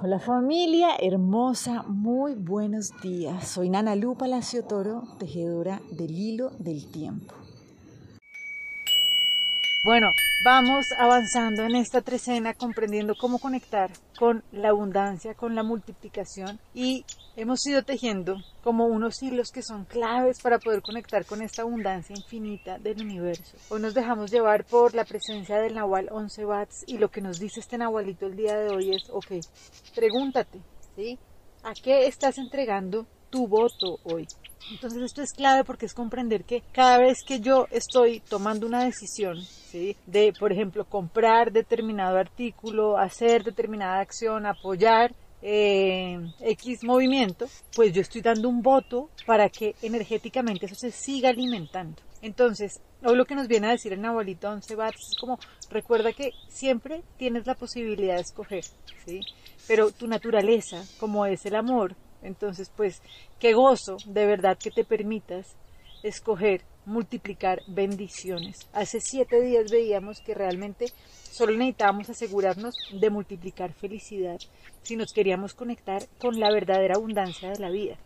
[0.00, 3.48] Hola familia hermosa, muy buenos días.
[3.48, 7.34] Soy Nana Lu Palacio Toro, tejedora del hilo del tiempo.
[9.84, 10.10] Bueno,
[10.44, 17.04] vamos avanzando en esta trecena comprendiendo cómo conectar con la abundancia, con la multiplicación y
[17.36, 22.16] hemos ido tejiendo como unos hilos que son claves para poder conectar con esta abundancia
[22.16, 23.56] infinita del universo.
[23.68, 27.38] Hoy nos dejamos llevar por la presencia del Nahual 11 watts y lo que nos
[27.38, 29.34] dice este Nahualito el día de hoy es, ok,
[29.94, 30.60] pregúntate,
[30.96, 31.20] ¿sí?
[31.62, 34.26] ¿A qué estás entregando tu voto hoy?
[34.70, 38.84] Entonces esto es clave porque es comprender que cada vez que yo estoy tomando una
[38.84, 39.38] decisión,
[39.70, 39.96] ¿sí?
[40.06, 47.46] de, por ejemplo, comprar determinado artículo, hacer determinada acción, apoyar eh, X movimiento,
[47.76, 52.02] pues yo estoy dando un voto para que energéticamente eso se siga alimentando.
[52.22, 55.38] Entonces, hoy lo que nos viene a decir el Nahualito 11 Bats es como,
[55.70, 58.64] recuerda que siempre tienes la posibilidad de escoger,
[59.06, 59.20] ¿sí?
[59.68, 63.00] Pero tu naturaleza, como es el amor, entonces, pues,
[63.38, 65.54] qué gozo de verdad que te permitas
[66.02, 68.66] escoger multiplicar bendiciones.
[68.72, 70.86] Hace siete días veíamos que realmente
[71.30, 74.38] solo necesitábamos asegurarnos de multiplicar felicidad
[74.82, 77.96] si nos queríamos conectar con la verdadera abundancia de la vida.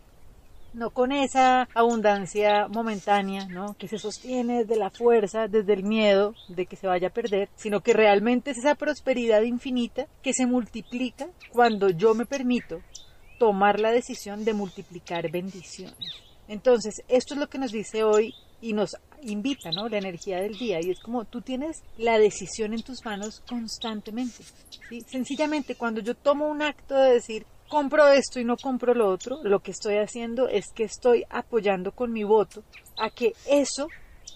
[0.73, 3.75] No con esa abundancia momentánea, ¿no?
[3.75, 7.49] Que se sostiene desde la fuerza, desde el miedo de que se vaya a perder,
[7.55, 12.81] sino que realmente es esa prosperidad infinita que se multiplica cuando yo me permito
[13.37, 15.95] tomar la decisión de multiplicar bendiciones.
[16.47, 19.89] Entonces, esto es lo que nos dice hoy y nos invita, ¿no?
[19.89, 20.79] La energía del día.
[20.81, 24.43] Y es como tú tienes la decisión en tus manos constantemente.
[24.89, 25.01] ¿sí?
[25.01, 29.43] Sencillamente, cuando yo tomo un acto de decir, compro esto y no compro lo otro,
[29.43, 32.63] lo que estoy haciendo es que estoy apoyando con mi voto
[32.97, 33.89] a que eso,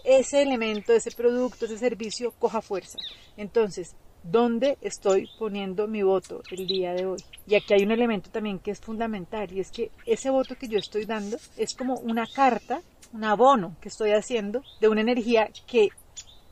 [0.04, 2.98] ese elemento, ese producto, ese servicio coja fuerza.
[3.38, 7.20] Entonces, dónde estoy poniendo mi voto el día de hoy.
[7.46, 10.68] Y aquí hay un elemento también que es fundamental y es que ese voto que
[10.68, 12.82] yo estoy dando es como una carta,
[13.14, 15.90] un abono que estoy haciendo de una energía que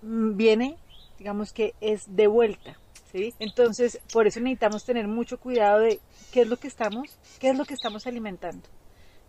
[0.02, 0.78] mm, viene,
[1.18, 2.78] digamos que es de vuelta.
[3.12, 3.34] ¿sí?
[3.40, 6.00] Entonces, por eso necesitamos tener mucho cuidado de
[6.32, 8.68] qué es lo que estamos, qué es lo que estamos alimentando.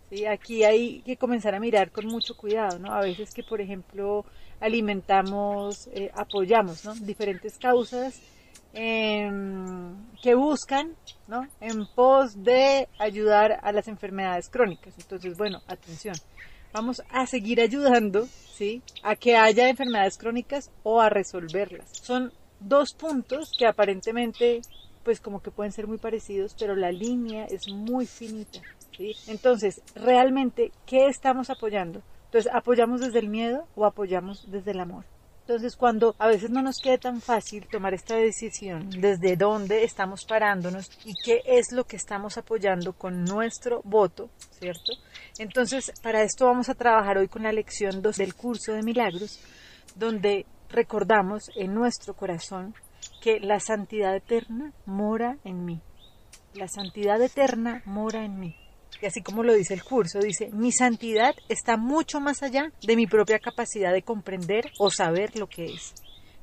[0.09, 0.25] ¿sí?
[0.25, 2.93] Aquí hay que comenzar a mirar con mucho cuidado, ¿no?
[2.93, 4.25] A veces que, por ejemplo,
[4.59, 6.95] alimentamos, eh, apoyamos, ¿no?
[6.95, 8.21] Diferentes causas
[8.79, 10.95] Em, que buscan
[11.27, 11.47] ¿no?
[11.61, 14.93] en pos de ayudar a las enfermedades crónicas.
[14.99, 16.13] Entonces, bueno, atención,
[16.73, 18.81] vamos a seguir ayudando ¿sí?
[19.03, 21.89] a que haya enfermedades crónicas o a resolverlas.
[21.91, 24.61] Son dos puntos que aparentemente
[25.03, 28.59] pues como que pueden ser muy parecidos, pero la línea es muy finita.
[28.97, 29.15] ¿sí?
[29.27, 32.01] Entonces, realmente, ¿qué estamos apoyando?
[32.25, 35.05] Entonces, ¿apoyamos desde el miedo o apoyamos desde el amor?
[35.47, 40.25] Entonces, cuando a veces no nos queda tan fácil tomar esta decisión, desde dónde estamos
[40.25, 44.91] parándonos y qué es lo que estamos apoyando con nuestro voto, ¿cierto?
[45.39, 49.39] Entonces, para esto vamos a trabajar hoy con la lección 2 del curso de milagros,
[49.95, 52.75] donde recordamos en nuestro corazón
[53.21, 55.79] que la santidad eterna mora en mí.
[56.55, 58.66] La santidad eterna mora en mí.
[59.01, 62.95] Y así como lo dice el curso, dice, mi santidad está mucho más allá de
[62.95, 65.93] mi propia capacidad de comprender o saber lo que es.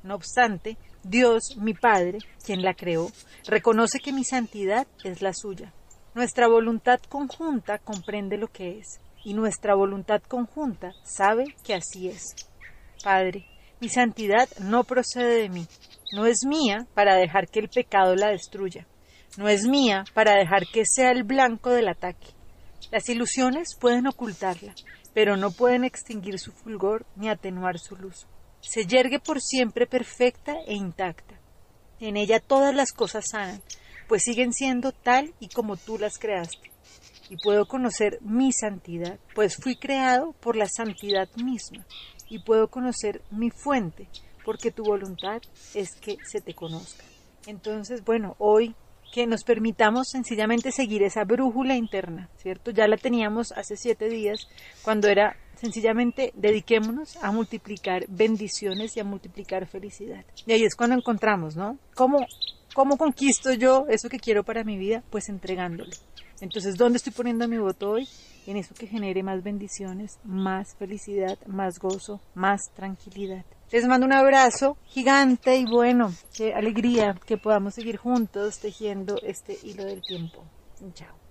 [0.03, 3.11] No obstante, Dios, mi Padre, quien la creó,
[3.45, 5.73] reconoce que mi santidad es la suya.
[6.13, 12.35] Nuestra voluntad conjunta comprende lo que es, y nuestra voluntad conjunta sabe que así es.
[13.03, 13.45] Padre,
[13.81, 15.67] mi santidad no procede de mí,
[16.13, 18.87] no es mía para dejar que el pecado la destruya,
[19.37, 22.27] no es mía para dejar que sea el blanco del ataque.
[22.91, 24.73] Las ilusiones pueden ocultarla,
[25.13, 28.27] pero no pueden extinguir su fulgor ni atenuar su luz.
[28.61, 31.35] Se yergue por siempre perfecta e intacta.
[31.99, 33.61] En ella todas las cosas sanan,
[34.07, 36.71] pues siguen siendo tal y como tú las creaste.
[37.29, 41.85] Y puedo conocer mi santidad, pues fui creado por la santidad misma.
[42.29, 44.07] Y puedo conocer mi fuente,
[44.43, 45.41] porque tu voluntad
[45.73, 47.03] es que se te conozca.
[47.47, 48.75] Entonces, bueno, hoy
[49.15, 52.71] que nos permitamos sencillamente seguir esa brújula interna, ¿cierto?
[52.71, 54.49] Ya la teníamos hace siete días
[54.81, 60.25] cuando era sencillamente dediquémonos a multiplicar bendiciones y a multiplicar felicidad.
[60.45, 61.77] Y ahí es cuando encontramos, ¿no?
[61.93, 62.25] ¿Cómo,
[62.73, 65.01] cómo conquisto yo eso que quiero para mi vida?
[65.09, 65.95] Pues entregándole.
[66.41, 68.09] Entonces, ¿dónde estoy poniendo mi voto hoy?
[68.47, 73.45] En eso que genere más bendiciones, más felicidad, más gozo, más tranquilidad.
[73.71, 79.57] Les mando un abrazo gigante y bueno, qué alegría que podamos seguir juntos tejiendo este
[79.63, 80.43] hilo del tiempo.
[80.93, 81.24] Chao.